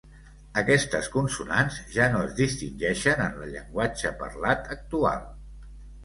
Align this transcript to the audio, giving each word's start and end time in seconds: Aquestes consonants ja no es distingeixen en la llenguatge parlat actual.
Aquestes 0.59 1.09
consonants 1.15 1.75
ja 1.95 2.07
no 2.13 2.21
es 2.29 2.33
distingeixen 2.39 3.21
en 3.25 3.37
la 3.41 3.49
llenguatge 3.51 4.13
parlat 4.23 4.71
actual. 4.77 5.29